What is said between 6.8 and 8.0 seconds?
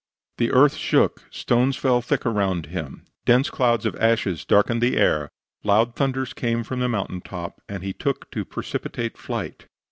mountain top, and he